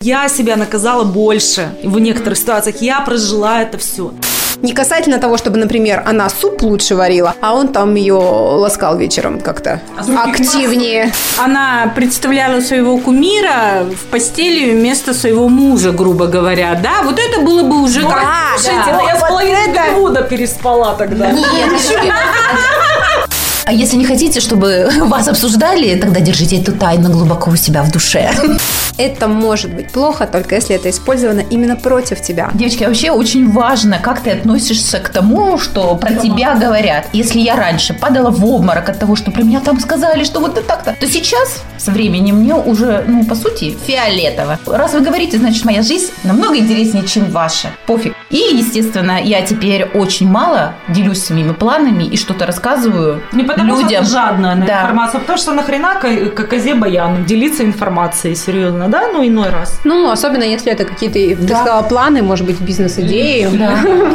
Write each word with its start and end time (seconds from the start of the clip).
Я 0.00 0.28
себя 0.28 0.56
наказала 0.56 1.04
больше 1.04 1.74
в 1.82 1.98
некоторых 1.98 2.38
ситуациях. 2.38 2.76
Я 2.80 3.00
прожила 3.00 3.62
это 3.62 3.78
все. 3.78 4.12
Не 4.62 4.74
касательно 4.74 5.18
того, 5.18 5.38
чтобы, 5.38 5.56
например, 5.58 6.02
она 6.06 6.28
суп 6.28 6.62
лучше 6.62 6.94
варила, 6.94 7.34
а 7.40 7.54
он 7.54 7.68
там 7.68 7.94
ее 7.94 8.14
ласкал 8.14 8.98
вечером 8.98 9.40
как-то 9.40 9.80
активнее. 9.96 11.12
Она 11.38 11.90
представляла 11.96 12.60
своего 12.60 12.98
кумира 12.98 13.84
в 13.84 14.10
постели 14.10 14.72
вместо 14.72 15.14
своего 15.14 15.48
мужа, 15.48 15.92
грубо 15.92 16.26
говоря. 16.26 16.78
Да, 16.82 17.02
вот 17.04 17.18
это 17.18 17.40
было 17.40 17.62
бы 17.62 17.82
уже 17.82 18.02
как... 18.02 18.22
Слушайте, 18.58 18.92
ну 18.92 19.06
я 19.06 19.16
с 19.16 19.20
половиной 19.20 19.72
Голливуда 19.72 20.22
переспала 20.22 20.94
тогда. 20.94 21.32
А 23.70 23.72
если 23.72 23.96
не 23.96 24.04
хотите, 24.04 24.40
чтобы 24.40 24.90
вас 25.02 25.28
обсуждали, 25.28 25.94
тогда 25.94 26.18
держите 26.18 26.56
эту 26.56 26.72
тайну 26.72 27.08
глубоко 27.08 27.52
у 27.52 27.56
себя 27.56 27.84
в 27.84 27.92
душе. 27.92 28.32
Это 28.96 29.28
может 29.28 29.72
быть 29.72 29.92
плохо, 29.92 30.26
только 30.26 30.56
если 30.56 30.74
это 30.74 30.90
использовано 30.90 31.38
именно 31.38 31.76
против 31.76 32.20
тебя. 32.20 32.50
Девочки, 32.52 32.82
вообще 32.82 33.12
очень 33.12 33.48
важно, 33.48 34.00
как 34.00 34.20
ты 34.24 34.30
относишься 34.32 34.98
к 34.98 35.08
тому, 35.08 35.56
что 35.56 35.94
про 35.94 36.14
тебя 36.14 36.56
говорят. 36.56 37.06
Если 37.12 37.38
я 37.38 37.54
раньше 37.54 37.94
падала 37.94 38.30
в 38.30 38.44
обморок 38.44 38.88
от 38.88 38.98
того, 38.98 39.14
что 39.14 39.30
про 39.30 39.42
меня 39.42 39.60
там 39.60 39.78
сказали, 39.78 40.24
что 40.24 40.40
вот 40.40 40.66
так-то, 40.66 40.96
то 40.98 41.06
сейчас 41.06 41.62
со 41.78 41.92
временем 41.92 42.40
мне 42.40 42.54
уже, 42.54 43.04
ну, 43.06 43.24
по 43.24 43.36
сути, 43.36 43.76
фиолетово. 43.86 44.58
Раз 44.66 44.94
вы 44.94 45.00
говорите, 45.00 45.38
значит, 45.38 45.64
моя 45.64 45.82
жизнь 45.82 46.12
намного 46.24 46.58
интереснее, 46.58 47.06
чем 47.06 47.30
ваша. 47.30 47.68
Пофиг. 47.86 48.14
И, 48.30 48.36
естественно, 48.36 49.20
я 49.22 49.42
теперь 49.42 49.84
очень 49.84 50.28
мало 50.28 50.74
делюсь 50.88 51.22
своими 51.22 51.52
планами 51.52 52.04
и 52.04 52.16
что-то 52.16 52.46
рассказываю 52.46 53.22
Не 53.32 53.44
потому 53.60 53.80
людям. 53.82 54.04
что 54.04 54.12
ты 54.14 54.20
жадная 54.20 54.54
на 54.54 54.66
Да. 54.66 54.80
информацию, 54.82 55.20
потому 55.20 55.38
что 55.38 55.52
нахрена 55.52 55.94
козе 56.50 56.74
баян 56.74 57.24
делиться 57.24 57.64
информацией, 57.64 58.34
серьезно, 58.34 58.88
да? 58.88 59.08
Ну, 59.12 59.26
иной 59.26 59.50
раз. 59.50 59.80
Ну, 59.84 60.10
особенно 60.10 60.42
если 60.44 60.72
это 60.72 60.84
какие-то, 60.84 61.14
ты 61.40 61.46
сказала, 61.54 61.82
планы, 61.82 62.22
может 62.22 62.46
быть, 62.46 62.60
бизнес-идеи, 62.60 63.48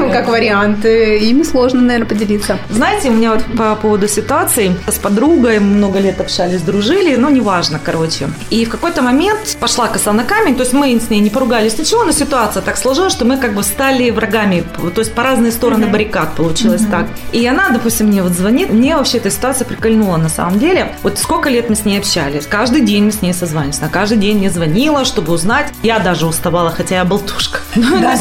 как 0.12 0.28
вариант. 0.28 0.86
э, 0.86 1.18
Ими 1.18 1.44
сложно, 1.44 1.82
наверное, 1.82 2.08
поделиться. 2.08 2.58
Знаете, 2.70 3.10
у 3.10 3.14
меня 3.14 3.32
вот 3.32 3.44
по 3.58 3.76
поводу 3.76 4.08
ситуации 4.08 4.76
с 4.88 4.98
подругой 5.00 5.60
много 5.60 6.00
лет 6.00 6.20
общались, 6.22 6.62
дружили, 6.62 7.16
но 7.16 7.30
неважно, 7.30 7.80
короче. 7.84 8.30
И 8.50 8.66
в 8.66 8.70
какой-то 8.70 9.02
момент 9.02 9.58
пошла 9.60 9.88
коса 9.88 10.14
на 10.14 10.24
камень, 10.24 10.56
то 10.56 10.62
есть 10.62 10.74
мы 10.74 11.00
с 11.00 11.10
ней 11.10 11.20
не 11.20 11.30
поругались 11.30 11.78
ничего, 11.78 12.04
но 12.04 12.12
ситуация 12.12 12.62
так 12.62 12.78
сложилась, 12.78 13.14
что 13.14 13.26
мы 13.26 13.38
как 13.38 13.54
бы 13.54 13.64
стали 13.64 14.10
врагами, 14.12 14.64
то 14.94 15.00
есть 15.02 15.14
по 15.14 15.24
разные 15.24 15.52
стороны 15.52 15.88
баррикад 15.88 16.36
получилось 16.36 16.84
так. 16.90 17.06
И 17.32 17.46
она, 17.48 17.70
допустим, 17.70 18.08
мне 18.08 18.24
вот 18.24 18.34
звонит, 18.34 18.72
мне 18.72 18.96
вообще 18.96 19.18
эта 19.18 19.30
ситуация 19.36 19.66
прикольнула 19.66 20.18
на 20.18 20.30
самом 20.30 20.58
деле. 20.60 20.96
Вот 21.04 21.20
сколько 21.20 21.50
лет 21.50 21.70
мы 21.70 21.76
с 21.76 21.86
ней 21.86 22.00
общались, 22.00 22.46
каждый 22.48 22.82
день 22.82 23.06
мы 23.06 23.12
с 23.12 23.22
ней 23.22 23.34
созванивались, 23.34 23.82
на 23.82 23.90
каждый 23.90 24.18
день 24.18 24.38
мне 24.38 24.50
звонила, 24.50 25.06
чтобы 25.06 25.34
узнать. 25.34 25.68
Я 25.84 26.00
даже 26.00 26.26
уставала, 26.26 26.72
хотя 26.72 26.96
я 26.96 27.06
болтушка. 27.06 27.60
Ну, 27.78 28.00
да, 28.00 28.16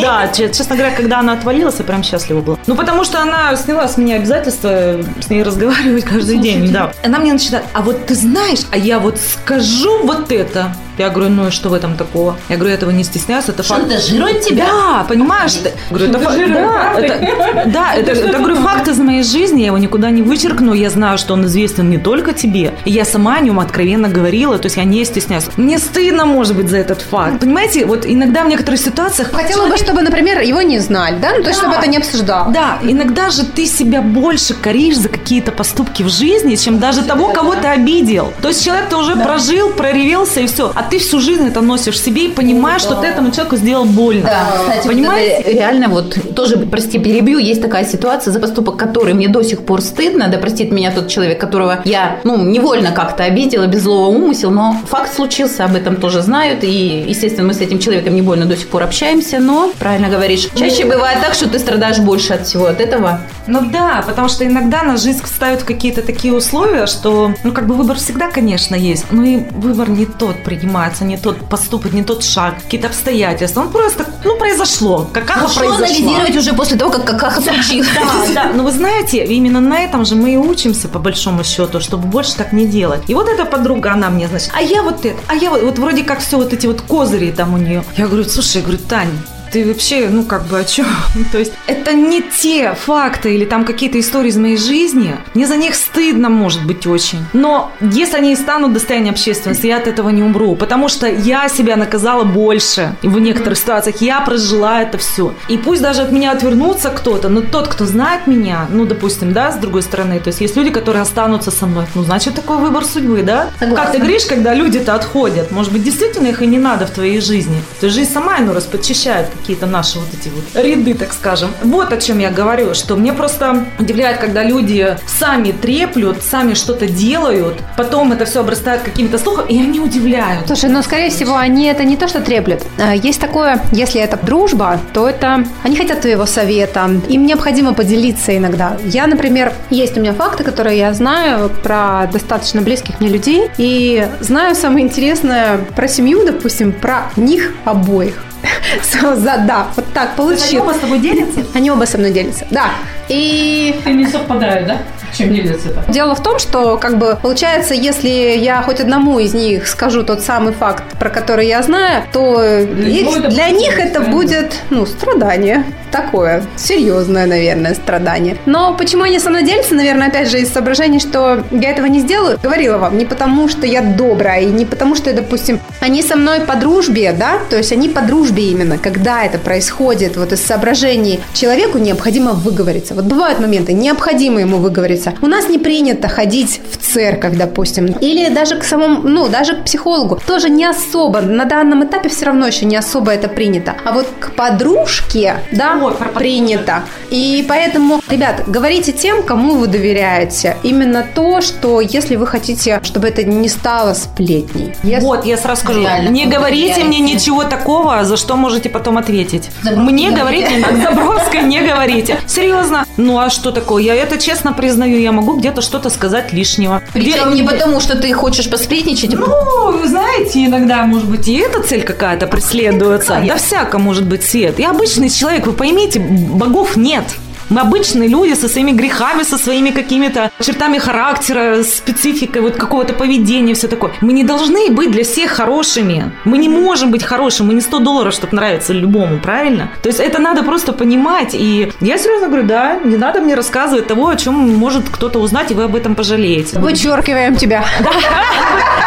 да, 0.00 0.28
че- 0.28 0.50
честно 0.50 0.76
говоря, 0.76 0.94
когда 0.94 1.18
она 1.18 1.32
отвалилась, 1.32 1.74
я 1.78 1.84
прям 1.84 2.02
счастлива 2.04 2.40
была. 2.40 2.58
Ну, 2.66 2.76
потому 2.76 3.04
что 3.04 3.20
она 3.20 3.54
сняла 3.56 3.88
с 3.88 3.96
меня 3.96 4.16
обязательство 4.16 5.00
с 5.20 5.28
ней 5.30 5.42
разговаривать 5.42 6.04
каждый 6.04 6.38
день, 6.38 6.70
да. 6.72 6.92
Она 7.04 7.18
мне 7.18 7.32
начинает, 7.32 7.64
а 7.72 7.82
вот 7.82 8.06
ты 8.06 8.14
знаешь, 8.14 8.60
а 8.70 8.76
я 8.76 8.98
вот 9.00 9.18
скажу 9.20 10.04
вот 10.06 10.30
это. 10.32 10.74
Я 10.98 11.10
говорю, 11.10 11.30
ну 11.30 11.48
и 11.48 11.50
что 11.50 11.68
в 11.68 11.74
этом 11.74 11.96
такого? 11.96 12.36
Я 12.48 12.56
говорю, 12.56 12.74
этого 12.74 12.90
не 12.90 13.04
стесняюсь, 13.04 13.48
это 13.48 13.62
факт. 13.62 13.80
Шантажирует 13.82 14.40
тебя? 14.42 14.66
Да, 14.66 15.04
понимаешь? 15.08 15.52
ты- 15.54 15.72
Говорю, 15.90 16.10
это 16.10 16.18
факт. 16.20 16.38
Да, 16.38 16.94
это, 16.98 17.70
да, 17.70 17.94
это, 17.96 18.12
это, 18.12 18.38
говорю, 18.38 18.56
факт 18.56 18.88
из 18.88 18.98
моей 18.98 19.22
жизни, 19.22 19.60
я 19.60 19.66
его 19.66 19.78
никуда 19.78 20.10
не 20.10 20.22
вычеркну, 20.22 20.72
я 20.72 20.90
знаю, 20.90 21.18
что 21.18 21.34
он 21.34 21.46
известен 21.46 21.90
не 21.90 21.98
только 21.98 22.32
тебе, 22.32 22.74
и 22.84 22.90
я 22.90 23.04
сама 23.04 23.36
о 23.36 23.40
нем 23.40 23.58
откровенно 23.60 24.08
говорила, 24.08 24.58
то 24.58 24.66
есть 24.66 24.76
я 24.76 24.84
не 24.84 25.04
стесняюсь. 25.04 25.44
Мне 25.56 25.78
стыдно, 25.78 26.26
может 26.26 26.56
быть, 26.56 26.68
за 26.70 26.76
этот 26.78 27.02
факт. 27.02 27.40
Понимаете, 27.40 27.86
вот 27.86 28.06
иногда 28.06 28.44
в 28.44 28.48
некоторых 28.48 28.80
ситуациях... 28.80 29.30
Хотела 29.32 29.68
бы, 29.68 29.76
чтобы, 29.76 30.02
например, 30.02 30.40
его 30.40 30.62
не 30.62 30.78
знали, 30.78 31.18
да? 31.18 31.30
Ну, 31.36 31.42
то 31.42 31.48
есть, 31.48 31.60
чтобы 31.60 31.74
это 31.74 31.86
не 31.88 31.96
обсуждал. 31.98 32.50
Да, 32.52 32.78
иногда 32.82 33.30
же 33.30 33.44
ты 33.44 33.66
себя 33.66 34.00
больше 34.02 34.54
коришь 34.54 34.96
за 34.98 35.08
какие-то 35.08 35.50
поступки 35.52 36.02
в 36.02 36.08
жизни, 36.08 36.54
чем 36.56 36.78
даже 36.78 37.02
того, 37.02 37.28
кого 37.30 37.54
ты 37.56 37.66
обидел. 37.68 38.32
То 38.40 38.48
есть 38.48 38.64
человек 38.64 38.88
ты 38.88 38.96
уже 38.96 39.16
прожил, 39.16 39.70
проревелся 39.72 40.40
и 40.40 40.46
все. 40.46 40.70
А 40.74 40.82
ты 40.90 40.98
всю 40.98 41.20
жизнь 41.20 41.46
это 41.46 41.60
носишь 41.60 42.00
себе 42.00 42.26
и 42.26 42.28
понимаешь, 42.28 42.82
что 42.82 42.94
ты 42.94 43.06
этому 43.06 43.30
человеку 43.30 43.56
сделал 43.56 43.84
больно. 43.84 44.22
Да, 44.22 44.46
кстати, 44.58 44.88
Понимаете? 44.88 45.42
вот 45.44 45.54
реально 45.54 45.88
вот 45.88 46.16
тоже, 46.34 46.56
прости, 46.58 46.98
перебью, 46.98 47.38
есть 47.38 47.62
такая 47.62 47.84
ситуация, 47.84 48.32
за 48.32 48.40
поступок 48.40 48.76
который 48.76 49.14
мне 49.14 49.28
до 49.28 49.42
сих 49.42 49.64
пор 49.64 49.80
стыдно, 49.80 50.28
да 50.28 50.38
простит 50.38 50.70
меня 50.72 50.90
тот 50.90 51.08
человек, 51.08 51.40
которого 51.40 51.80
я, 51.84 52.18
ну, 52.24 52.42
невольно 52.42 52.92
как-то 52.92 53.24
обидела, 53.24 53.66
без 53.66 53.82
злого 53.82 54.08
умысел, 54.08 54.50
но 54.50 54.76
факт 54.88 55.14
случился, 55.14 55.64
об 55.64 55.74
этом 55.74 55.96
тоже 55.96 56.22
знают, 56.22 56.64
и, 56.64 57.04
естественно, 57.08 57.46
мы 57.46 57.54
с 57.54 57.60
этим 57.60 57.78
человеком 57.78 58.14
невольно 58.14 58.46
до 58.46 58.56
сих 58.56 58.68
пор 58.68 58.82
общаемся, 58.82 59.38
но, 59.38 59.72
правильно 59.78 60.08
говоришь, 60.08 60.48
чаще 60.54 60.84
бывает 60.84 61.20
так, 61.20 61.34
что 61.34 61.48
ты 61.48 61.58
страдаешь 61.58 61.98
больше 61.98 62.34
от 62.34 62.46
всего 62.46 62.66
от 62.66 62.80
этого. 62.80 63.20
Ну 63.46 63.70
да, 63.70 64.02
потому 64.06 64.28
что 64.28 64.46
иногда 64.46 64.82
на 64.82 64.96
жизнь 64.96 65.22
ставят 65.24 65.62
в 65.62 65.64
какие-то 65.64 66.02
такие 66.02 66.34
условия, 66.34 66.86
что, 66.86 67.32
ну 67.44 67.52
как 67.52 67.66
бы 67.66 67.74
выбор 67.74 67.96
всегда, 67.96 68.30
конечно, 68.30 68.74
есть, 68.74 69.06
но 69.10 69.24
и 69.24 69.36
выбор 69.50 69.88
не 69.90 70.06
тот 70.06 70.42
принимается, 70.44 70.73
не 71.04 71.16
тот 71.16 71.48
поступок, 71.48 71.92
не 71.92 72.02
тот 72.02 72.22
шаг, 72.24 72.54
какие-то 72.62 72.88
обстоятельства. 72.88 73.60
Он 73.62 73.70
просто, 73.70 74.06
ну, 74.24 74.36
произошло. 74.38 75.08
Какаха 75.12 75.40
Ну, 75.48 75.54
произошла. 75.54 75.76
анализировать 75.86 76.36
уже 76.36 76.52
после 76.52 76.76
того, 76.76 76.90
как 76.90 77.04
какаха 77.04 77.40
случилась? 77.40 77.88
Да, 78.34 78.44
да, 78.44 78.52
но 78.52 78.62
вы 78.64 78.70
знаете, 78.72 79.24
именно 79.24 79.60
на 79.60 79.80
этом 79.80 80.04
же 80.04 80.14
мы 80.14 80.34
и 80.34 80.36
учимся, 80.36 80.88
по 80.88 80.98
большому 80.98 81.44
счету, 81.44 81.80
чтобы 81.80 82.06
больше 82.08 82.34
так 82.36 82.52
не 82.52 82.66
делать. 82.66 83.02
И 83.08 83.14
вот 83.14 83.28
эта 83.28 83.44
подруга, 83.44 83.92
она 83.92 84.10
мне, 84.10 84.28
значит, 84.28 84.50
а 84.54 84.60
я 84.60 84.82
вот 84.82 85.04
это, 85.04 85.16
а 85.28 85.34
я 85.34 85.50
вот, 85.50 85.62
вот 85.62 85.78
вроде 85.78 86.02
как 86.02 86.20
все 86.20 86.36
вот 86.36 86.52
эти 86.52 86.66
вот 86.66 86.80
козыри 86.80 87.30
там 87.30 87.54
у 87.54 87.58
нее. 87.58 87.84
Я 87.96 88.06
говорю, 88.06 88.24
слушай, 88.24 88.56
я 88.58 88.62
говорю, 88.62 88.78
Тань, 88.88 89.10
ты 89.54 89.64
вообще, 89.64 90.08
ну, 90.10 90.24
как 90.24 90.46
бы 90.46 90.58
о 90.58 90.64
чем? 90.64 90.86
То 91.32 91.38
есть 91.38 91.52
это 91.68 91.92
не 91.92 92.22
те 92.22 92.74
факты 92.74 93.36
или 93.36 93.44
там 93.44 93.64
какие-то 93.64 94.00
истории 94.00 94.30
из 94.30 94.36
моей 94.36 94.56
жизни. 94.56 95.14
Мне 95.34 95.46
за 95.46 95.56
них 95.56 95.76
стыдно, 95.76 96.28
может 96.28 96.66
быть, 96.66 96.88
очень. 96.88 97.20
Но 97.32 97.70
если 97.80 98.16
они 98.16 98.34
станут 98.34 98.72
достоянием 98.72 99.14
общественности, 99.14 99.68
я 99.68 99.76
от 99.76 99.86
этого 99.86 100.08
не 100.08 100.24
умру. 100.24 100.56
Потому 100.56 100.88
что 100.88 101.06
я 101.06 101.48
себя 101.48 101.76
наказала 101.76 102.24
больше. 102.24 102.96
В 103.02 103.20
некоторых 103.20 103.56
ситуациях 103.56 104.00
я 104.00 104.20
прожила 104.22 104.82
это 104.82 104.98
все. 104.98 105.34
И 105.48 105.56
пусть 105.56 105.82
даже 105.82 106.02
от 106.02 106.10
меня 106.10 106.32
отвернутся 106.32 106.90
кто-то, 106.90 107.28
но 107.28 107.40
тот, 107.40 107.68
кто 107.68 107.86
знает 107.86 108.26
меня, 108.26 108.66
ну, 108.70 108.86
допустим, 108.86 109.32
да, 109.32 109.52
с 109.52 109.56
другой 109.56 109.82
стороны, 109.82 110.18
то 110.18 110.28
есть 110.28 110.40
есть 110.40 110.56
люди, 110.56 110.70
которые 110.70 111.02
останутся 111.02 111.52
со 111.52 111.66
мной. 111.66 111.86
Ну, 111.94 112.02
значит, 112.02 112.34
такой 112.34 112.56
выбор 112.56 112.84
судьбы, 112.84 113.22
да? 113.22 113.50
Как 113.60 113.92
ты 113.92 113.98
говоришь, 113.98 114.26
когда 114.26 114.52
люди-то 114.52 114.96
отходят? 114.96 115.52
Может 115.52 115.72
быть, 115.72 115.84
действительно 115.84 116.26
их 116.26 116.42
и 116.42 116.46
не 116.46 116.58
надо 116.58 116.88
в 116.88 116.90
твоей 116.90 117.20
жизни. 117.20 117.62
То 117.78 117.86
есть 117.86 117.96
жизнь 117.96 118.12
сама, 118.12 118.38
ну, 118.40 118.52
расподчищает 118.52 119.28
какие-то 119.44 119.66
наши 119.66 119.98
вот 119.98 120.08
эти 120.18 120.30
вот 120.30 120.44
ряды, 120.64 120.94
так 120.94 121.12
скажем. 121.12 121.50
Вот 121.62 121.92
о 121.92 121.98
чем 121.98 122.18
я 122.18 122.30
говорю, 122.30 122.72
что 122.72 122.96
мне 122.96 123.12
просто 123.12 123.66
удивляет, 123.78 124.16
когда 124.16 124.42
люди 124.42 124.96
сами 125.06 125.52
треплют, 125.52 126.22
сами 126.22 126.54
что-то 126.54 126.86
делают, 126.86 127.58
потом 127.76 128.12
это 128.12 128.24
все 128.24 128.40
обрастает 128.40 128.80
какими-то 128.80 129.18
слухами, 129.18 129.52
и 129.52 129.60
они 129.60 129.80
удивляют. 129.80 130.46
Слушай, 130.46 130.70
ну, 130.70 130.82
скорее 130.82 131.10
всего, 131.10 131.36
они 131.36 131.66
это 131.66 131.84
не 131.84 131.98
то, 131.98 132.08
что 132.08 132.22
треплют. 132.22 132.62
А, 132.78 132.94
Есть 132.94 133.20
такое, 133.20 133.60
если 133.70 134.00
это 134.00 134.16
дружба, 134.16 134.80
то 134.94 135.06
это... 135.06 135.44
Они 135.62 135.76
хотят 135.76 136.00
твоего 136.00 136.24
совета. 136.24 136.90
Им 137.08 137.26
необходимо 137.26 137.74
поделиться 137.74 138.34
иногда. 138.34 138.78
Я, 138.86 139.06
например, 139.06 139.52
есть 139.68 139.98
у 139.98 140.00
меня 140.00 140.14
факты, 140.14 140.42
которые 140.42 140.78
я 140.78 140.94
знаю 140.94 141.50
про 141.62 142.08
достаточно 142.10 142.62
близких 142.62 142.98
мне 142.98 143.10
людей. 143.10 143.50
И 143.58 144.08
знаю 144.20 144.54
самое 144.54 144.86
интересное 144.86 145.58
про 145.76 145.86
семью, 145.86 146.24
допустим, 146.24 146.72
про 146.72 147.10
них 147.16 147.52
обоих. 147.66 148.24
Да, 149.46 149.66
вот 149.76 149.84
так 149.92 150.08
Они 150.08 150.16
получилось. 150.16 150.54
оба 150.68 150.72
с 150.72 150.78
тобой 150.80 150.98
делятся? 150.98 151.40
Они 151.54 151.70
оба 151.70 151.84
со 151.84 151.98
мной 151.98 152.10
делятся. 152.12 152.46
Да. 152.50 152.66
И 153.08 153.74
Не 153.86 154.06
совпадают, 154.06 154.66
да? 154.66 154.78
Чем 155.16 155.32
делятся-то? 155.32 155.84
Дело 155.92 156.14
в 156.16 156.22
том, 156.22 156.38
что, 156.38 156.76
как 156.76 156.98
бы, 156.98 157.16
получается, 157.22 157.74
если 157.74 158.08
я 158.08 158.62
хоть 158.62 158.80
одному 158.80 159.18
из 159.20 159.32
них 159.34 159.68
скажу 159.68 160.02
тот 160.02 160.22
самый 160.22 160.52
факт, 160.52 160.82
про 160.98 161.08
который 161.10 161.46
я 161.46 161.62
знаю, 161.62 162.02
то 162.12 162.42
их- 162.42 163.16
это 163.16 163.28
для 163.28 163.48
них 163.50 163.78
это 163.78 164.00
будет, 164.00 164.54
ну, 164.70 164.86
страдание. 164.86 165.64
Такое, 165.94 166.42
серьезное, 166.56 167.24
наверное, 167.24 167.72
страдание. 167.72 168.36
Но 168.46 168.74
почему 168.76 169.04
со 169.20 169.30
мной 169.30 169.44
делятся, 169.44 169.76
наверное, 169.76 170.08
опять 170.08 170.28
же, 170.28 170.40
из 170.40 170.52
соображений, 170.52 170.98
что 170.98 171.44
я 171.52 171.70
этого 171.70 171.86
не 171.86 172.00
сделаю, 172.00 172.36
говорила 172.42 172.78
вам, 172.78 172.98
не 172.98 173.04
потому, 173.04 173.46
что 173.48 173.64
я 173.64 173.80
добрая, 173.80 174.40
и 174.40 174.46
не 174.46 174.64
потому, 174.64 174.96
что, 174.96 175.12
допустим, 175.12 175.60
они 175.80 176.02
со 176.02 176.16
мной 176.16 176.40
по 176.40 176.56
дружбе, 176.56 177.14
да, 177.16 177.38
то 177.48 177.56
есть 177.56 177.70
они 177.70 177.88
по 177.88 178.00
дружбе 178.00 178.50
именно, 178.50 178.76
когда 178.76 179.24
это 179.24 179.38
происходит, 179.38 180.16
вот 180.16 180.32
из 180.32 180.44
соображений, 180.44 181.20
человеку 181.32 181.78
необходимо 181.78 182.32
выговориться. 182.32 182.94
Вот 182.94 183.04
бывают 183.04 183.38
моменты, 183.38 183.72
необходимо 183.72 184.40
ему 184.40 184.56
выговориться. 184.56 185.12
У 185.22 185.28
нас 185.28 185.48
не 185.48 185.58
принято 185.58 186.08
ходить 186.08 186.60
в 186.72 186.76
церковь, 186.76 187.36
допустим, 187.36 187.86
или 188.00 188.34
даже 188.34 188.56
к 188.56 188.64
самому, 188.64 189.08
ну, 189.08 189.28
даже 189.28 189.54
к 189.54 189.64
психологу. 189.64 190.18
Тоже 190.26 190.50
не 190.50 190.64
особо, 190.64 191.20
на 191.20 191.44
данном 191.44 191.84
этапе 191.84 192.08
все 192.08 192.26
равно 192.26 192.48
еще 192.48 192.64
не 192.66 192.74
особо 192.74 193.12
это 193.12 193.28
принято. 193.28 193.76
А 193.84 193.92
вот 193.92 194.08
к 194.18 194.32
подружке, 194.32 195.36
да, 195.52 195.83
Ой, 195.86 195.94
принято. 196.14 196.82
И 197.10 197.44
поэтому, 197.48 198.00
ребят, 198.08 198.42
говорите 198.46 198.92
тем, 198.92 199.22
кому 199.22 199.54
вы 199.54 199.66
доверяете. 199.66 200.56
Именно 200.62 201.04
то, 201.14 201.40
что 201.40 201.80
если 201.80 202.16
вы 202.16 202.26
хотите, 202.26 202.80
чтобы 202.82 203.08
это 203.08 203.22
не 203.24 203.48
стало 203.48 203.94
сплетней. 203.94 204.74
Если- 204.82 205.04
Вот, 205.04 205.24
я 205.24 205.36
сразу 205.36 205.62
скажу, 205.62 205.80
Реально, 205.80 206.08
не 206.08 206.26
говорите 206.26 206.84
мне 206.84 207.00
ничего 207.00 207.44
такого, 207.44 208.04
за 208.04 208.16
что 208.16 208.36
можете 208.36 208.68
потом 208.68 208.98
ответить. 208.98 209.50
Забровской 209.62 209.92
мне 209.92 210.08
не 210.08 210.16
говорить 210.16 210.50
не 210.50 210.56
надо, 210.58 210.76
Забровской 210.94 211.42
не 211.42 211.60
говорите. 211.60 212.18
Серьезно. 212.26 212.83
Ну 212.96 213.18
а 213.18 213.30
что 213.30 213.50
такое? 213.50 213.82
Я 213.82 213.94
это 213.94 214.18
честно 214.18 214.52
признаю, 214.52 214.98
я 214.98 215.12
могу 215.12 215.36
где-то 215.36 215.62
что-то 215.62 215.90
сказать 215.90 216.32
лишнего. 216.32 216.82
Причем 216.92 217.30
Где- 217.30 217.42
не 217.42 217.48
потому, 217.48 217.80
что 217.80 217.96
ты 217.96 218.12
хочешь 218.12 218.48
посплетничать. 218.48 219.12
Ну, 219.12 219.72
вы 219.72 219.88
знаете, 219.88 220.44
иногда, 220.44 220.84
может 220.84 221.08
быть, 221.08 221.28
и 221.28 221.34
эта 221.34 221.62
цель 221.62 221.82
какая-то 221.82 222.26
преследуется. 222.26 223.22
Да 223.26 223.36
всяко 223.36 223.78
может 223.78 224.06
быть 224.06 224.22
свет. 224.22 224.58
Я 224.58 224.70
обычный 224.70 225.10
человек, 225.10 225.46
вы 225.46 225.52
поймите, 225.52 225.98
богов 226.00 226.76
нет. 226.76 227.04
Мы 227.50 227.60
обычные 227.60 228.08
люди 228.08 228.34
со 228.34 228.48
своими 228.48 228.72
грехами, 228.72 229.22
со 229.22 229.38
своими 229.38 229.70
какими-то 229.70 230.30
чертами 230.40 230.78
характера, 230.78 231.62
спецификой 231.62 232.42
вот 232.42 232.56
какого-то 232.56 232.94
поведения, 232.94 233.54
все 233.54 233.68
такое. 233.68 233.92
Мы 234.00 234.12
не 234.12 234.24
должны 234.24 234.70
быть 234.70 234.90
для 234.90 235.04
всех 235.04 235.30
хорошими. 235.32 236.12
Мы 236.24 236.38
не 236.38 236.48
можем 236.48 236.90
быть 236.90 237.04
хорошими. 237.04 237.48
Мы 237.48 237.54
не 237.54 237.60
100 237.60 237.78
долларов, 237.80 238.14
чтобы 238.14 238.36
нравиться 238.36 238.72
любому, 238.72 239.18
правильно? 239.18 239.70
То 239.82 239.88
есть 239.88 240.00
это 240.00 240.20
надо 240.20 240.42
просто 240.42 240.72
понимать. 240.72 241.34
И 241.34 241.72
я 241.80 241.98
серьезно 241.98 242.28
говорю, 242.28 242.46
да, 242.46 242.80
не 242.84 242.96
надо 242.96 243.20
мне 243.20 243.34
рассказывать 243.34 243.86
того, 243.86 244.08
о 244.08 244.16
чем 244.16 244.34
может 244.34 244.88
кто-то 244.88 245.18
узнать, 245.18 245.50
и 245.50 245.54
вы 245.54 245.64
об 245.64 245.76
этом 245.76 245.94
пожалеете. 245.94 246.58
Вычеркиваем 246.58 247.36
тебя. 247.36 247.64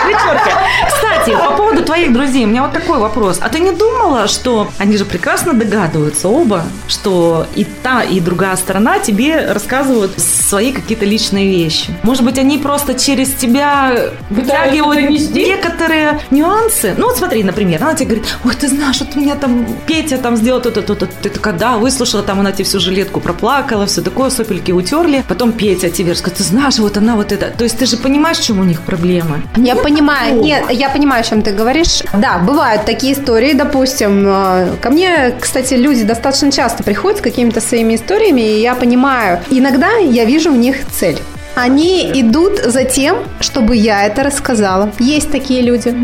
Вечерка. 0.08 0.52
Кстати, 0.88 1.32
по 1.32 1.56
поводу 1.56 1.84
твоих 1.84 2.14
друзей, 2.14 2.46
у 2.46 2.48
меня 2.48 2.64
вот 2.64 2.74
такой 2.74 2.98
вопрос. 3.00 3.40
А 3.42 3.50
ты 3.50 3.60
не 3.60 3.72
думала, 3.72 4.28
что 4.28 4.70
они 4.78 4.98
же 4.98 5.06
прекрасно 5.06 5.54
догадываются 5.54 6.28
оба, 6.30 6.64
что 6.88 7.46
и 7.56 7.64
та, 7.64 8.04
и 8.04 8.20
другая 8.20 8.56
сторона 8.56 9.00
тебе 9.00 9.52
рассказывают 9.52 10.20
свои 10.20 10.72
какие-то 10.72 11.06
личные 11.06 11.50
вещи? 11.50 11.90
Может 12.04 12.24
быть, 12.24 12.38
они 12.38 12.58
просто 12.58 12.94
через 12.94 13.34
тебя 13.34 14.12
вытягивают 14.30 15.10
некоторые 15.10 16.20
нюансы? 16.32 16.96
Ну, 16.98 17.08
вот 17.08 17.18
смотри, 17.18 17.44
например, 17.44 17.84
она 17.84 17.94
тебе 17.94 18.12
говорит, 18.12 18.38
ой, 18.46 18.56
ты 18.56 18.68
знаешь, 18.68 19.00
вот 19.00 19.10
у 19.16 19.20
меня 19.20 19.36
там 19.36 19.66
Петя 19.86 20.18
там 20.18 20.38
сделал 20.38 20.62
то-то, 20.62 20.82
то-то. 20.82 21.08
Ты 21.08 21.30
такая, 21.30 21.54
да, 21.54 21.78
выслушала, 21.78 22.24
там 22.24 22.40
она 22.40 22.52
тебе 22.52 22.64
всю 22.64 22.80
жилетку 22.80 23.20
проплакала, 23.20 23.86
все 23.86 24.02
такое, 24.02 24.30
сопельки 24.30 24.72
утерли. 24.72 25.24
Потом 25.28 25.52
Петя 25.52 25.90
тебе 25.90 26.16
скажет, 26.16 26.38
ты 26.38 26.44
знаешь, 26.44 26.78
вот 26.80 26.98
она 26.98 27.16
вот 27.16 27.32
это. 27.32 27.48
То 27.58 27.64
есть 27.64 27.78
ты 27.78 27.86
же 27.86 27.98
понимаешь, 27.98 28.38
в 28.38 28.46
чем 28.46 28.60
у 28.60 28.64
них 28.64 28.82
проблемы? 28.82 29.42
Я 29.58 29.76
понимаю, 29.76 29.97
нет, 30.42 30.66
я 30.72 30.90
понимаю, 30.90 31.22
о 31.22 31.24
чем 31.24 31.42
ты 31.42 31.52
говоришь. 31.52 32.04
Да, 32.14 32.38
бывают 32.40 32.86
такие 32.86 33.14
истории, 33.14 33.54
допустим. 33.54 34.26
э, 34.28 34.68
Ко 34.82 34.90
мне, 34.90 35.34
кстати, 35.40 35.74
люди 35.76 36.04
достаточно 36.04 36.52
часто 36.52 36.84
приходят 36.84 37.20
с 37.20 37.22
какими-то 37.22 37.62
своими 37.62 37.96
историями, 37.96 38.42
и 38.42 38.62
я 38.62 38.76
понимаю, 38.76 39.40
иногда 39.50 39.90
я 39.98 40.26
вижу 40.26 40.52
в 40.52 40.58
них 40.58 40.78
цель. 40.92 41.18
Они 41.58 42.12
идут 42.14 42.60
за 42.60 42.84
тем, 42.84 43.24
чтобы 43.40 43.76
я 43.76 44.06
это 44.06 44.22
рассказала. 44.22 44.92
Есть 45.00 45.32
такие 45.32 45.64
люди. 45.64 45.96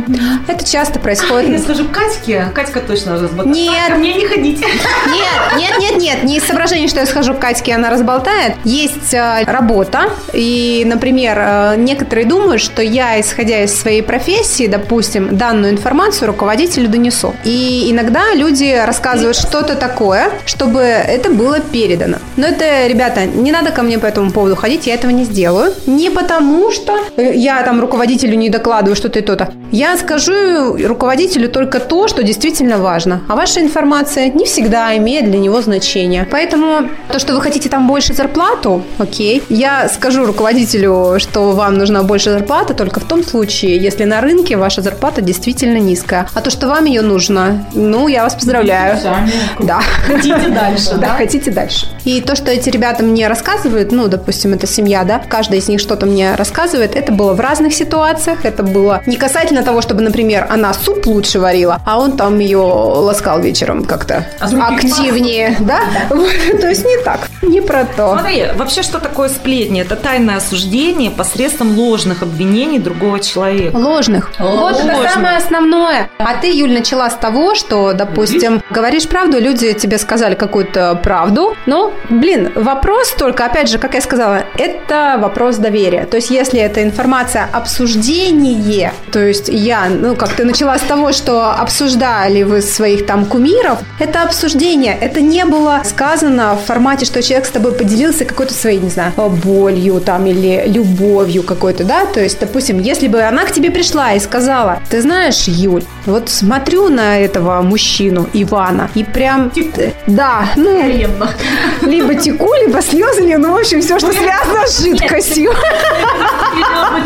Это 0.47 0.67
часто 0.67 0.99
происходит. 0.99 1.61
скажу 1.61 1.85
Катьке, 1.89 2.47
Катька 2.55 2.79
точно 2.79 3.19
разболтает. 3.19 3.55
Нет. 3.55 3.97
мне 3.97 4.15
не 4.15 4.25
ходите. 4.25 4.65
Нет, 4.65 5.59
нет, 5.59 5.79
нет, 5.79 6.01
нет, 6.01 6.23
не 6.23 6.37
из 6.37 6.43
соображений, 6.43 6.87
что 6.87 7.01
я 7.01 7.05
схожу 7.05 7.35
к 7.35 7.39
Катьке, 7.39 7.75
она 7.75 7.91
разболтает. 7.91 8.55
Есть 8.63 9.13
э, 9.13 9.43
работа, 9.45 10.09
и, 10.33 10.83
например, 10.87 11.37
э, 11.37 11.75
некоторые 11.77 12.25
думают, 12.25 12.59
что 12.59 12.81
я, 12.81 13.21
исходя 13.21 13.63
из 13.63 13.79
своей 13.79 14.01
профессии, 14.01 14.65
допустим, 14.65 15.37
данную 15.37 15.73
информацию 15.73 16.29
руководителю 16.29 16.89
донесу. 16.89 17.35
И 17.43 17.91
иногда 17.91 18.33
люди 18.33 18.81
рассказывают 18.83 19.37
что-то 19.37 19.75
такое, 19.75 20.31
чтобы 20.45 20.79
это 20.79 21.29
было 21.29 21.59
передано. 21.59 22.17
Но 22.37 22.47
это, 22.47 22.87
ребята, 22.87 23.25
не 23.25 23.51
надо 23.51 23.69
ко 23.69 23.83
мне 23.83 23.99
по 23.99 24.07
этому 24.07 24.31
поводу 24.31 24.55
ходить, 24.55 24.87
я 24.87 24.95
этого 24.95 25.11
не 25.11 25.25
сделаю. 25.25 25.42
Не 25.85 26.09
потому, 26.09 26.71
что 26.71 26.97
э, 27.17 27.33
я 27.35 27.61
там 27.63 27.79
руководителю 27.79 28.35
не 28.35 28.49
докладываю 28.49 28.95
что-то 28.95 29.19
и 29.19 29.21
то-то. 29.21 29.53
Я 29.71 29.97
скажу 29.97 30.77
руководителю 30.87 31.49
только 31.49 31.79
то, 31.79 32.07
что 32.07 32.23
действительно 32.23 32.77
важно. 32.77 33.21
А 33.27 33.35
ваша 33.35 33.59
информация 33.59 34.29
не 34.29 34.45
всегда 34.45 34.95
имеет 34.97 35.29
для 35.29 35.39
него 35.39 35.61
значение. 35.61 36.27
Поэтому 36.29 36.89
то, 37.11 37.19
что 37.19 37.33
вы 37.33 37.41
хотите 37.41 37.69
там 37.69 37.87
больше 37.87 38.13
зарплату, 38.13 38.83
окей. 38.99 39.43
Я 39.49 39.89
скажу 39.89 40.25
руководителю, 40.25 41.15
что 41.19 41.51
вам 41.51 41.77
нужна 41.77 42.03
больше 42.03 42.31
зарплата 42.31 42.73
только 42.73 42.99
в 42.99 43.03
том 43.05 43.23
случае, 43.23 43.77
если 43.77 44.03
на 44.03 44.21
рынке 44.21 44.57
ваша 44.57 44.81
зарплата 44.81 45.21
действительно 45.21 45.77
низкая. 45.77 46.27
А 46.33 46.41
то, 46.41 46.49
что 46.49 46.67
вам 46.67 46.85
ее 46.85 47.01
нужно, 47.01 47.65
ну, 47.73 48.07
я 48.07 48.23
вас 48.23 48.35
поздравляю. 48.35 48.97
Да. 49.59 49.81
Хотите 50.07 50.49
дальше, 50.49 50.95
Да, 51.01 51.15
хотите 51.17 51.51
дальше. 51.51 51.87
И 52.05 52.21
то, 52.21 52.35
что 52.35 52.51
эти 52.51 52.69
ребята 52.69 53.03
мне 53.03 53.27
рассказывают, 53.27 53.91
ну, 53.91 54.07
допустим, 54.07 54.53
это 54.53 54.67
семья, 54.67 55.03
да, 55.03 55.19
каждая 55.33 55.59
из 55.61 55.67
них 55.67 55.79
что-то 55.79 56.05
мне 56.05 56.35
рассказывает, 56.35 56.95
это 56.95 57.11
было 57.11 57.33
в 57.33 57.39
разных 57.39 57.73
ситуациях, 57.73 58.45
это 58.45 58.61
было 58.61 59.01
не 59.07 59.17
касательно 59.17 59.63
того, 59.63 59.81
чтобы, 59.81 60.03
например, 60.03 60.45
она 60.47 60.71
суп 60.75 61.07
лучше 61.07 61.39
варила, 61.39 61.81
а 61.87 61.99
он 61.99 62.17
там 62.17 62.37
ее 62.37 62.59
ласкал 62.59 63.39
вечером 63.39 63.83
как-то 63.83 64.27
активнее, 64.39 65.57
да? 65.59 65.79
Вот, 66.11 66.29
То 66.61 66.69
есть 66.69 66.85
не 66.85 66.97
так, 67.03 67.21
не 67.41 67.61
про 67.61 67.85
то. 67.85 68.13
Смотри, 68.13 68.45
вообще 68.55 68.83
что 68.83 68.99
такое 68.99 69.27
сплетни? 69.27 69.81
Это 69.81 69.95
тайное 69.95 70.37
осуждение 70.37 71.09
посредством 71.09 71.79
ложных 71.79 72.21
обвинений 72.21 72.77
другого 72.77 73.19
человека. 73.19 73.75
Ложных. 73.75 74.29
Вот 74.37 74.79
это 74.79 75.09
самое 75.09 75.37
основное. 75.37 76.11
А 76.19 76.35
ты, 76.35 76.51
Юль, 76.51 76.73
начала 76.73 77.09
с 77.09 77.15
того, 77.15 77.55
что, 77.55 77.93
допустим, 77.93 78.61
говоришь 78.69 79.07
правду, 79.07 79.39
люди 79.39 79.73
тебе 79.73 79.97
сказали 79.97 80.35
какую-то 80.35 80.93
правду. 81.01 81.55
Но, 81.65 81.91
блин, 82.11 82.51
вопрос 82.53 83.15
только, 83.17 83.45
опять 83.45 83.67
же, 83.67 83.79
как 83.79 83.95
я 83.95 84.01
сказала, 84.01 84.43
это 84.59 85.17
вопрос 85.23 85.57
доверия. 85.57 86.05
То 86.05 86.17
есть, 86.17 86.29
если 86.29 86.59
это 86.59 86.83
информация 86.83 87.47
обсуждение, 87.51 88.91
то 89.11 89.19
есть 89.19 89.49
я, 89.49 89.87
ну, 89.89 90.15
как 90.15 90.33
ты 90.33 90.43
начала 90.43 90.77
с 90.77 90.81
того, 90.81 91.13
что 91.13 91.51
обсуждали 91.51 92.43
вы 92.43 92.61
своих 92.61 93.05
там 93.05 93.25
кумиров, 93.25 93.79
это 93.99 94.23
обсуждение. 94.23 94.97
Это 94.99 95.21
не 95.21 95.45
было 95.45 95.81
сказано 95.85 96.55
в 96.55 96.65
формате, 96.65 97.05
что 97.05 97.21
человек 97.23 97.45
с 97.47 97.51
тобой 97.51 97.71
поделился 97.71 98.25
какой-то 98.25 98.53
своей, 98.53 98.79
не 98.79 98.89
знаю, 98.89 99.13
болью 99.43 100.01
там 100.01 100.25
или 100.25 100.63
любовью 100.67 101.43
какой-то, 101.43 101.83
да? 101.83 102.05
То 102.05 102.21
есть, 102.21 102.39
допустим, 102.39 102.79
если 102.79 103.07
бы 103.07 103.21
она 103.21 103.45
к 103.45 103.51
тебе 103.51 103.71
пришла 103.71 104.13
и 104.13 104.19
сказала, 104.19 104.79
ты 104.89 105.01
знаешь, 105.01 105.47
Юль, 105.47 105.83
вот 106.05 106.29
смотрю 106.29 106.89
на 106.89 107.17
этого 107.19 107.61
мужчину, 107.61 108.27
Ивана, 108.33 108.89
и 108.95 109.03
прям... 109.03 109.51
Да, 110.07 110.49
ну, 110.57 110.81
либо 111.81 112.15
теку, 112.15 112.53
либо 112.55 112.81
слезы, 112.81 113.21
либо, 113.21 113.39
ну, 113.39 113.53
в 113.53 113.57
общем, 113.57 113.81
все, 113.81 113.99
что 113.99 114.11
связано 114.23 114.67
с 114.67 114.81
жидкостью. 114.81 115.02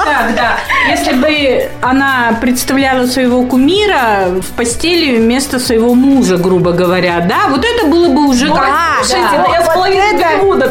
Так, 0.04 0.36
да. 0.36 0.58
Если 0.90 1.14
бы 1.14 1.70
она 1.82 2.38
представляла 2.42 3.06
своего 3.08 3.44
кумира 3.44 4.28
в 4.42 4.56
постели 4.56 5.18
вместо 5.18 5.60
своего 5.60 5.94
мужа, 5.94 6.38
грубо 6.38 6.72
говоря, 6.72 7.20
да, 7.22 7.48
вот 7.50 7.66
это 7.66 7.88
было 7.88 8.08
бы 8.10 8.28
уже 8.28 8.48
как... 8.48 8.70
Слушайте, 9.04 9.36
я 9.52 9.64
с 9.64 9.74
половиной 9.74 9.98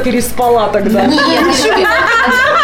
переспала 0.06 0.68
тогда. 0.68 1.04
Нет, 1.06 1.21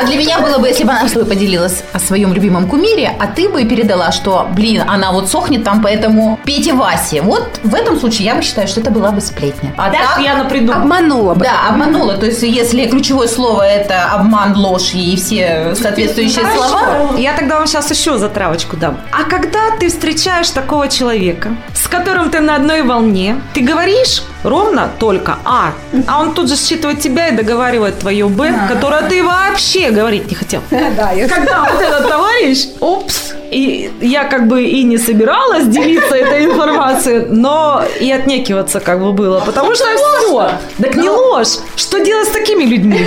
А 0.00 0.06
для 0.06 0.16
меня 0.16 0.40
было 0.40 0.58
бы, 0.58 0.66
если 0.68 0.84
бы 0.84 0.92
она 0.92 1.08
с 1.08 1.12
тобой 1.12 1.28
поделилась 1.28 1.82
о 1.92 1.98
своем 1.98 2.32
любимом 2.32 2.66
кумире, 2.66 3.12
а 3.18 3.26
ты 3.26 3.48
бы 3.48 3.64
передала, 3.64 4.12
что, 4.12 4.48
блин, 4.52 4.82
она 4.86 5.12
вот 5.12 5.28
сохнет 5.28 5.62
там, 5.64 5.82
поэтому 5.82 6.38
Пете 6.44 6.72
Васе. 6.72 7.20
Вот 7.20 7.60
в 7.62 7.74
этом 7.74 7.98
случае 8.00 8.26
я 8.26 8.34
бы 8.34 8.42
считаю, 8.42 8.66
что 8.66 8.80
это 8.80 8.90
была 8.90 9.10
бы 9.12 9.20
сплетня. 9.20 9.74
А 9.76 9.90
Так 9.90 10.00
так, 10.00 10.20
я 10.24 10.36
напридумала. 10.36 10.82
Обманула 10.82 11.34
бы. 11.34 11.44
да, 11.44 11.68
обманула. 11.68 12.14
То 12.14 12.26
есть, 12.26 12.42
если 12.42 12.86
ключевое 12.86 13.28
слово 13.28 13.62
это 13.62 14.06
обман, 14.12 14.56
ложь 14.56 14.94
и 14.94 15.16
все 15.16 15.74
соответствующие 15.74 16.46
слова, 16.46 17.16
Я 17.18 17.34
тогда 17.34 17.58
вам 17.58 17.66
сейчас 17.66 17.90
еще 17.90 18.16
затравочку 18.16 18.76
дам. 18.76 18.98
А 19.12 19.24
когда 19.24 19.76
ты 19.78 19.88
встречаешь 19.88 20.48
такого 20.50 20.88
человека, 20.88 21.50
с 21.74 21.86
которым 21.88 22.30
ты 22.30 22.40
на 22.40 22.56
одной 22.56 22.82
волне, 22.82 23.40
ты 23.52 23.60
говоришь 23.60 24.22
ровно 24.42 24.90
только 24.98 25.36
А, 25.44 25.72
а 26.06 26.20
он 26.20 26.34
тут 26.34 26.48
же 26.48 26.56
считывает 26.56 27.00
тебя 27.00 27.28
и 27.28 27.36
договаривает 27.36 27.98
твое 27.98 28.26
Б, 28.26 28.52
которое 28.68 29.02
ты 29.08 29.22
вообще 29.22 29.90
говорить 29.90 30.28
не 30.28 30.34
хотел. 30.34 30.60
Да, 30.96 31.12
я 31.12 31.28
Когда 31.28 31.60
вот 31.60 31.80
этот 31.80 32.08
товарищ, 32.08 32.66
опс, 32.80 33.34
и 33.50 33.90
я 34.00 34.24
как 34.24 34.48
бы 34.48 34.64
и 34.64 34.82
не 34.82 34.98
собиралась 34.98 35.66
делиться 35.66 36.14
этой 36.14 36.44
информацией, 36.44 37.26
но 37.28 37.84
и 38.00 38.10
отнекиваться 38.10 38.80
как 38.80 39.00
бы 39.00 39.12
было, 39.12 39.40
потому 39.40 39.74
что 39.74 39.84
все, 39.96 40.50
так 40.82 40.96
не 40.96 41.08
ложь. 41.08 41.58
Что 41.76 41.98
делать 41.98 42.28
с 42.28 42.32
такими 42.32 42.64
людьми? 42.64 43.06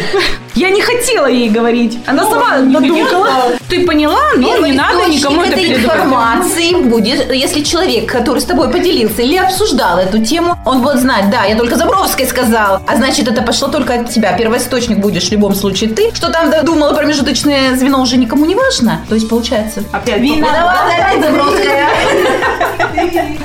Я 0.55 0.69
не 0.69 0.81
хотела 0.81 1.27
ей 1.27 1.49
говорить. 1.49 1.99
Она 2.05 2.23
сама 2.23 2.57
надумкала. 2.57 3.53
Ты 3.69 3.85
поняла? 3.85 4.19
Ну, 4.35 4.65
не 4.65 4.73
надо 4.73 5.07
никому 5.09 5.41
это 5.41 5.53
этой 5.53 5.75
информации 5.75 6.73
ты 6.73 6.89
будешь, 6.89 7.19
если 7.31 7.61
человек, 7.63 8.11
который 8.11 8.39
с 8.39 8.45
тобой 8.45 8.69
поделился 8.69 9.21
или 9.21 9.37
обсуждал 9.37 9.97
эту 9.99 10.23
тему, 10.23 10.57
он 10.65 10.81
будет 10.81 10.99
знать, 10.99 11.29
да, 11.29 11.43
я 11.45 11.55
только 11.55 11.75
Забровской 11.75 12.25
сказал, 12.25 12.81
а 12.87 12.95
значит, 12.95 13.27
это 13.27 13.41
пошло 13.41 13.67
только 13.67 13.93
от 13.93 14.09
тебя. 14.09 14.33
Первоисточник 14.33 14.97
будешь 14.99 15.29
в 15.29 15.31
любом 15.31 15.55
случае 15.55 15.89
ты. 15.91 16.11
Что 16.13 16.31
там 16.31 16.51
думала 16.63 16.93
промежуточное 16.93 17.75
звено 17.75 18.01
уже 18.01 18.17
никому 18.17 18.45
не 18.45 18.55
важно. 18.55 19.01
То 19.09 19.15
есть, 19.15 19.29
получается, 19.29 19.83
Опять 19.91 20.21
виновата 20.21 20.79
опять 20.95 21.23
Забровская. 21.23 21.89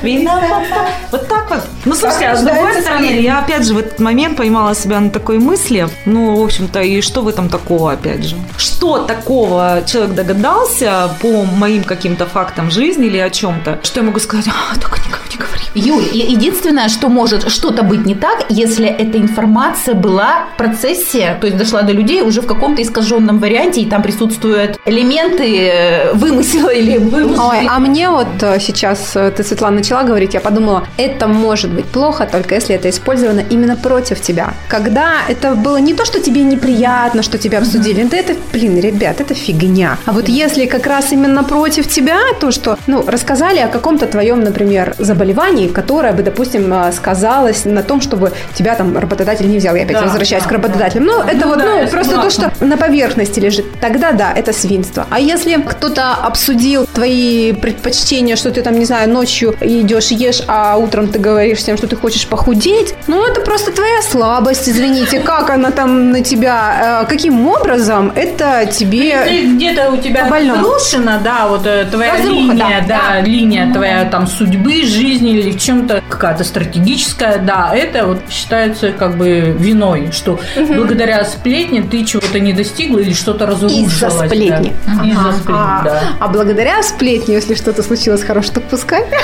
Виновата. 0.01 0.89
Вот 1.11 1.27
так 1.27 1.49
вот. 1.49 1.59
Ну, 1.85 1.95
слушайте, 1.95 2.27
а 2.27 2.35
с 2.35 2.43
другой 2.43 2.81
стороны, 2.81 3.21
я 3.21 3.39
опять 3.39 3.65
же 3.65 3.73
в 3.73 3.77
этот 3.77 3.99
момент 3.99 4.37
поймала 4.37 4.75
себя 4.75 4.99
на 4.99 5.09
такой 5.09 5.39
мысли. 5.39 5.87
Ну, 6.05 6.35
в 6.35 6.43
общем-то, 6.43 6.81
и 6.81 7.01
что 7.01 7.21
в 7.21 7.27
этом 7.27 7.49
такого, 7.49 7.91
опять 7.93 8.23
же? 8.23 8.35
Что 8.57 8.99
такого 8.99 9.83
человек 9.85 10.15
догадался 10.15 11.09
по 11.21 11.43
моим 11.43 11.83
каким-то 11.83 12.25
фактам 12.25 12.69
жизни 12.69 13.07
или 13.07 13.17
о 13.17 13.29
чем-то, 13.29 13.79
что 13.83 13.99
я 14.01 14.05
могу 14.05 14.19
сказать, 14.19 14.47
а, 14.47 14.79
только 14.79 14.97
говори. 15.09 15.28
Юль, 15.75 16.03
единственное, 16.13 16.89
что 16.89 17.09
может 17.09 17.49
что-то 17.49 17.83
быть 17.83 18.05
не 18.05 18.15
так, 18.15 18.45
если 18.49 18.87
эта 18.87 19.17
информация 19.17 19.95
была 19.95 20.45
в 20.53 20.57
процессе, 20.57 21.37
то 21.39 21.47
есть 21.47 21.57
дошла 21.57 21.81
до 21.81 21.93
людей 21.93 22.21
уже 22.21 22.41
в 22.41 22.47
каком-то 22.47 22.81
искаженном 22.81 23.39
варианте, 23.39 23.81
и 23.81 23.85
там 23.85 24.01
присутствуют 24.01 24.79
элементы 24.85 25.67
э, 25.67 26.13
вымысела 26.13 26.69
или 26.69 26.97
вымысла. 26.97 27.51
Ой, 27.51 27.67
а 27.67 27.79
мне 27.79 28.09
вот 28.09 28.27
э, 28.41 28.59
сейчас 28.59 29.15
э, 29.15 29.31
ты, 29.31 29.43
Светлана, 29.43 29.77
начала 29.77 30.03
говорить, 30.03 30.33
я 30.33 30.39
подумала, 30.39 30.87
это 30.97 31.27
может 31.27 31.71
быть 31.71 31.85
плохо, 31.85 32.27
только 32.31 32.55
если 32.55 32.75
это 32.75 32.89
использовано 32.89 33.43
именно 33.49 33.75
против 33.75 34.21
тебя. 34.21 34.53
Когда 34.67 35.13
это 35.27 35.55
было 35.55 35.77
не 35.77 35.93
то, 35.93 36.05
что 36.05 36.19
тебе 36.19 36.43
неприятно, 36.43 37.23
что 37.23 37.37
тебя 37.37 37.59
обсудили, 37.59 38.03
да 38.03 38.17
это, 38.17 38.35
блин, 38.53 38.79
ребят, 38.79 39.21
это 39.21 39.33
фигня. 39.33 39.97
А 40.05 40.11
вот 40.11 40.29
если 40.29 40.65
как 40.65 40.87
раз 40.87 41.11
именно 41.11 41.43
против 41.43 41.87
тебя, 41.87 42.19
то, 42.39 42.51
что, 42.51 42.77
ну, 42.87 43.03
рассказали 43.05 43.59
о 43.59 43.67
каком-то 43.67 44.05
твоем, 44.05 44.43
например, 44.43 44.95
заболевании, 44.97 45.58
которое 45.67 46.13
бы, 46.13 46.23
допустим, 46.23 46.71
э, 46.73 46.91
сказалось 46.91 47.65
на 47.65 47.83
том, 47.83 48.01
чтобы 48.01 48.31
тебя 48.53 48.75
там 48.75 48.97
работодатель 48.97 49.49
не 49.49 49.57
взял. 49.57 49.75
Я 49.75 49.83
опять 49.83 49.97
Да, 49.97 50.03
возвращаюсь 50.03 50.43
да, 50.43 50.49
к 50.49 50.51
работодателям. 50.51 51.05
Ну, 51.05 51.21
это 51.21 51.47
вот, 51.47 51.59
да, 51.59 51.65
ну, 51.65 51.87
просто 51.87 52.15
то, 52.15 52.29
согласна. 52.29 52.51
что 52.55 52.65
на 52.65 52.77
поверхности 52.77 53.39
лежит, 53.39 53.65
тогда 53.79 54.11
да, 54.11 54.31
это 54.33 54.53
свинство. 54.53 55.05
А 55.09 55.19
если 55.19 55.55
кто-то 55.55 56.13
обсудил 56.13 56.85
твои 56.85 57.53
предпочтения, 57.53 58.35
что 58.35 58.51
ты 58.51 58.61
там, 58.61 58.77
не 58.77 58.85
знаю, 58.85 59.09
ночью 59.09 59.55
идешь 59.61 60.07
ешь, 60.07 60.41
а 60.47 60.77
утром 60.77 61.07
ты 61.07 61.19
говоришь 61.19 61.59
всем, 61.59 61.77
что 61.77 61.87
ты 61.87 61.95
хочешь 61.95 62.27
похудеть, 62.27 62.95
ну 63.07 63.25
это 63.25 63.41
просто 63.41 63.71
твоя 63.71 64.01
слабость, 64.01 64.69
извините, 64.69 65.19
как 65.25 65.49
она 65.49 65.71
там 65.71 66.11
на 66.11 66.21
тебя, 66.23 67.03
э, 67.03 67.09
каким 67.09 67.47
образом 67.47 68.11
это 68.15 68.65
тебе... 68.65 69.43
Где-то 69.55 69.91
у 69.91 69.97
тебя 69.97 70.27
разрушена, 70.29 71.19
да, 71.23 71.47
вот 71.47 71.65
э, 71.65 71.85
твоя 71.91 72.13
Разруха, 72.13 72.53
линия, 72.53 72.85
да, 72.87 72.99
да, 73.09 73.21
линия 73.21 73.73
твоя 73.73 74.05
там 74.05 74.27
судьбы, 74.27 74.83
жизни 74.83 75.39
или 75.49 75.57
в 75.57 75.61
чем-то 75.61 76.03
какая-то 76.07 76.43
стратегическая, 76.43 77.37
да, 77.39 77.71
это 77.73 78.05
вот 78.05 78.19
считается 78.29 78.91
как 78.91 79.17
бы 79.17 79.55
виной, 79.57 80.09
что 80.11 80.39
благодаря 80.55 81.23
сплетне 81.25 81.81
ты 81.81 82.05
чего-то 82.05 82.39
не 82.39 82.53
достигла 82.53 82.99
или 82.99 83.13
что-то 83.13 83.45
разрушилось. 83.45 83.93
Из-за 83.93 84.09
да. 84.09 84.27
сплетни. 84.27 84.73
Из-за 85.03 85.31
сплетни, 85.33 85.53
А, 85.53 85.81
да. 85.83 86.01
а 86.19 86.27
благодаря 86.27 86.81
сплетне, 86.83 87.35
если 87.35 87.55
что-то 87.55 87.83
случилось 87.83 88.23
хорошее, 88.23 88.53
так 88.55 88.63
пускай. 88.65 89.05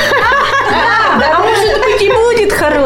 А 1.17 1.39
может 1.39 1.79
быть 1.81 2.01
и 2.01 2.09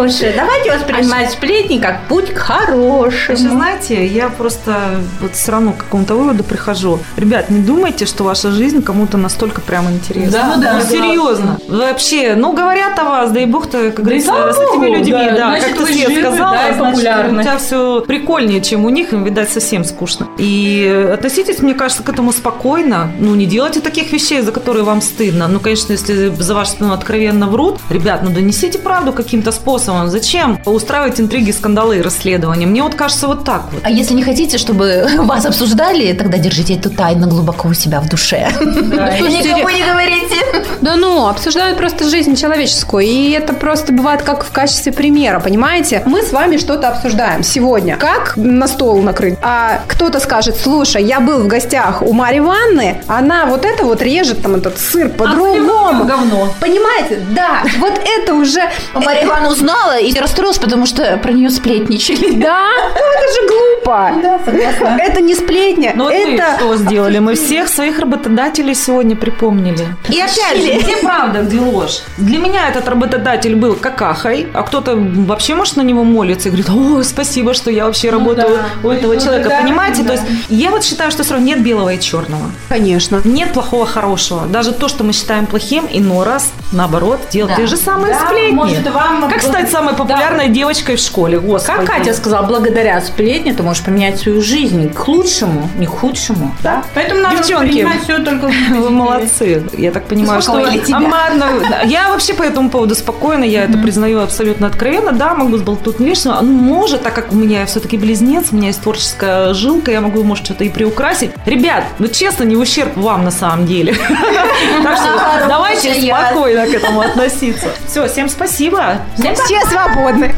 будет 0.09 0.19
хорошее. 0.19 0.33
Давайте 0.35 0.71
воспринимать 0.71 1.31
сплетни 1.31 1.77
как 1.77 2.07
путь 2.07 2.33
к 2.33 2.37
хорошему. 2.37 2.99
Вообще, 2.99 3.35
знаете, 3.35 4.05
я 4.05 4.29
просто 4.29 5.01
вот 5.21 5.33
все 5.33 5.51
равно 5.51 5.73
к 5.73 5.77
какому-то 5.77 6.15
выводу 6.15 6.43
прихожу. 6.43 6.99
Ребят, 7.17 7.49
не 7.49 7.61
думайте, 7.61 8.05
что 8.05 8.23
ваша 8.23 8.51
жизнь 8.51 8.81
кому-то 8.81 9.17
настолько 9.17 9.61
прямо 9.61 9.91
интересна. 9.91 10.31
Да, 10.31 10.55
ну, 10.55 10.61
да, 10.61 10.73
да. 10.73 10.81
серьезно. 10.81 11.59
Вообще, 11.67 12.35
ну, 12.35 12.53
говорят 12.53 12.97
о 12.99 13.03
вас, 13.03 13.31
да 13.31 13.41
и 13.41 13.45
бог-то, 13.45 13.91
как 13.91 14.05
говорится, 14.05 14.29
слава 14.29 14.51
с 14.51 14.57
этими 14.57 14.87
богу, 14.87 14.95
людьми, 14.95 15.11
да. 15.11 15.31
да, 15.31 15.49
Значит, 15.49 15.67
как 15.67 15.77
ты 15.77 15.83
вы 15.83 15.93
Свет 15.93 16.19
сказала, 16.19 16.55
да, 16.55 16.73
значит, 16.73 17.31
у 17.31 17.41
тебя 17.41 17.57
все 17.57 18.01
прикольнее, 18.01 18.61
чем 18.61 18.85
у 18.85 18.89
них, 18.89 19.13
им, 19.13 19.23
видать, 19.23 19.49
совсем 19.49 19.83
скучно. 19.83 20.27
И 20.37 21.09
относитесь, 21.13 21.59
мне 21.59 21.73
кажется, 21.73 22.03
к 22.03 22.09
этому 22.09 22.31
спокойно. 22.31 23.11
Ну, 23.19 23.35
не 23.35 23.45
делайте 23.45 23.81
таких 23.81 24.11
вещей, 24.11 24.41
за 24.41 24.51
которые 24.51 24.83
вам 24.83 25.01
стыдно. 25.01 25.47
Ну, 25.47 25.59
конечно, 25.59 25.91
если 25.91 26.29
за 26.29 26.55
вашу 26.55 26.71
спину 26.71 26.93
откровенно 26.93 27.47
врут, 27.47 27.79
ребят, 27.89 28.21
ну, 28.23 28.29
донесите 28.29 28.79
правду 28.79 29.13
каким-то 29.13 29.51
способом. 29.51 29.98
Зачем 30.07 30.59
устраивать 30.65 31.19
интриги, 31.19 31.51
скандалы 31.51 31.97
и 31.97 32.01
расследования? 32.01 32.65
Мне 32.65 32.83
вот 32.83 32.95
кажется 32.95 33.27
вот 33.27 33.43
так 33.43 33.63
вот. 33.71 33.81
А 33.83 33.89
если 33.89 34.13
не 34.13 34.23
хотите, 34.23 34.57
чтобы 34.57 35.07
вас 35.19 35.45
обсуждали, 35.45 36.13
тогда 36.13 36.37
держите 36.37 36.75
эту 36.75 36.89
тайну 36.89 37.27
глубоко 37.27 37.67
у 37.69 37.73
себя 37.73 37.99
в 37.99 38.09
душе. 38.09 38.49
Никому 38.59 39.69
не 39.69 39.83
говорите. 39.83 40.35
Да 40.81 40.95
ну, 40.95 41.27
обсуждают 41.27 41.77
просто 41.77 42.05
жизнь 42.09 42.35
человеческую. 42.35 43.03
И 43.05 43.31
это 43.31 43.53
просто 43.53 43.91
бывает 43.93 44.21
как 44.21 44.43
в 44.45 44.51
качестве 44.51 44.91
примера, 44.91 45.39
понимаете? 45.39 46.01
Мы 46.05 46.23
с 46.23 46.31
вами 46.31 46.57
что-то 46.57 46.89
обсуждаем 46.89 47.43
сегодня. 47.43 47.97
Как 47.97 48.33
на 48.37 48.67
стол 48.67 49.01
накрыть? 49.01 49.37
А 49.41 49.81
кто-то 49.87 50.19
скажет, 50.19 50.57
слушай, 50.57 51.03
я 51.03 51.19
был 51.19 51.39
в 51.39 51.47
гостях 51.47 52.01
у 52.01 52.13
Марьи 52.13 52.39
Ивановны, 52.39 53.01
она 53.07 53.45
вот 53.45 53.65
это 53.65 53.83
вот 53.83 54.01
режет 54.01 54.41
там 54.41 54.55
этот 54.55 54.79
сыр 54.79 55.09
по-другому. 55.09 56.05
говно. 56.05 56.53
Понимаете? 56.59 57.19
Да, 57.35 57.63
вот 57.79 57.99
это 58.03 58.33
уже... 58.33 58.61
Мария 58.93 59.25
Ивановна 59.25 59.49
узнала 59.49 59.99
и 59.99 60.17
расстроилась, 60.17 60.57
потому 60.59 60.85
что 60.85 61.17
про 61.17 61.31
нее 61.31 61.49
сплетничали. 61.49 62.39
Да, 62.39 62.69
ну 62.95 63.01
это 63.15 63.33
же 63.33 63.47
глупо. 63.47 64.11
Да, 64.23 64.39
согласна. 64.45 64.97
Это 65.01 65.21
не 65.21 65.35
сплетня, 65.35 65.91
Ну, 65.95 66.05
вот 66.05 66.13
мы 66.13 66.35
это... 66.35 66.57
что 66.57 66.75
сделали? 66.77 67.19
Мы 67.19 67.35
всех 67.35 67.67
своих 67.67 67.99
работодателей 67.99 68.73
сегодня 68.75 69.15
припомнили. 69.15 69.85
И 70.09 70.19
опять 70.19 70.61
же, 70.63 70.68
где 70.77 70.97
правда, 70.97 71.41
где 71.41 71.59
ложь? 71.59 72.01
Для 72.17 72.37
меня 72.37 72.69
этот 72.69 72.87
работодатель 72.87 73.55
был 73.55 73.75
какахой, 73.75 74.47
а 74.53 74.63
кто-то 74.63 74.95
вообще, 74.95 75.55
может, 75.55 75.75
на 75.77 75.81
него 75.81 76.03
молится 76.03 76.49
и 76.49 76.51
говорит, 76.51 76.69
ой, 76.69 77.03
спасибо, 77.03 77.53
что 77.53 77.71
я 77.71 77.85
вообще 77.85 78.09
работаю 78.09 78.57
да. 78.57 78.87
у 78.87 78.91
этого 78.91 79.13
Ну, 79.13 79.19
человека. 79.19 79.49
да, 79.49 79.61
Понимаете? 79.61 80.03
да. 80.03 80.09
То 80.09 80.13
есть 80.13 80.25
я 80.49 80.69
вот 80.71 80.83
считаю, 80.83 81.11
что 81.11 81.23
все 81.23 81.33
равно 81.33 81.47
нет 81.47 81.63
белого 81.63 81.93
и 81.93 81.99
черного. 81.99 82.51
Конечно. 82.69 83.21
Нет 83.23 83.53
плохого, 83.53 83.85
хорошего. 83.85 84.45
Даже 84.47 84.71
то, 84.71 84.87
что 84.87 85.03
мы 85.03 85.13
считаем 85.13 85.45
плохим, 85.45 85.87
иной 85.91 86.25
раз, 86.25 86.51
наоборот, 86.71 87.19
делать 87.31 87.53
Да. 87.55 87.61
те 87.61 87.67
же 87.67 87.77
самые 87.77 88.13
Да, 88.13 88.25
сплетни. 88.27 88.55
может, 88.55 88.89
вам- 88.91 89.29
Как 89.29 89.41
стать 89.41 89.69
самой 89.71 89.95
популярной 89.95 90.49
девочкой 90.49 90.95
в 90.95 90.99
школе? 90.99 91.39
Господи. 91.39 91.77
Как 91.77 91.85
Катя 91.87 92.13
сказала, 92.13 92.45
благодаря 92.45 92.99
сплетне 93.01 93.53
ты 93.53 93.63
можешь 93.63 93.83
поменять 93.83 94.19
свою 94.19 94.41
жизнь 94.41 94.91
к 94.93 95.07
лучшему, 95.07 95.69
не 95.77 95.85
к 95.87 95.89
худшему. 95.89 96.53
Да? 96.63 96.83
Поэтому 96.93 97.21
надо 97.21 97.37
Девчонки, 97.37 97.87
все 98.03 98.17
только 98.19 98.49
Вы 98.71 98.89
молодцы. 98.89 99.63
Я 99.77 99.91
так 99.91 100.05
понимаю, 100.05 100.41
что 100.41 100.53
Успокоили. 100.53 100.83
Амарна- 100.93 101.69
да. 101.69 101.81
Я 101.81 102.09
вообще 102.09 102.33
по 102.33 102.43
этому 102.43 102.69
поводу 102.69 102.95
спокойна, 102.95 103.43
я 103.43 103.63
это 103.63 103.77
признаю 103.77 104.21
абсолютно 104.21 104.67
откровенно. 104.67 105.11
Да, 105.11 105.33
могу 105.35 105.57
сболтнуть 105.57 105.99
лишнего. 105.99 106.39
Ну, 106.41 106.51
может, 106.51 107.03
так 107.03 107.13
как 107.13 107.31
у 107.31 107.35
меня 107.35 107.65
все-таки 107.65 107.97
близнец, 107.97 108.47
у 108.51 108.55
меня 108.55 108.67
есть 108.67 108.81
творческая 108.81 109.53
жилка, 109.53 109.91
я 109.91 110.01
могу, 110.01 110.23
может, 110.23 110.45
что-то 110.45 110.63
и 110.63 110.69
приукрасить. 110.69 111.31
Ребят, 111.45 111.83
ну 111.99 112.07
честно, 112.07 112.43
не 112.43 112.55
ущерб 112.55 112.95
вам 112.97 113.23
на 113.25 113.31
самом 113.31 113.65
деле. 113.65 113.95
Так 114.83 114.97
что 114.97 115.47
давайте 115.47 115.93
спокойно 115.93 116.58
к 116.65 116.73
этому 116.73 117.01
относиться. 117.01 117.71
Все, 117.87 118.07
всем 118.07 118.29
спасибо. 118.29 119.01
Все 119.45 119.61
свободны. 119.65 120.33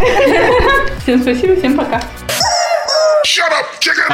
Всем 1.04 1.22
спасибо, 1.22 1.56
всем 1.56 1.78
пока. 1.78 2.01
Shut 3.25 3.51
up, 3.51 3.66
chicken! 3.80 4.12